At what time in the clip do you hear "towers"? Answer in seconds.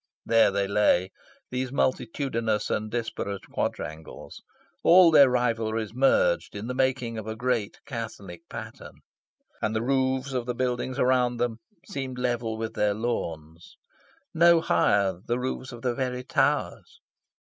16.23-16.99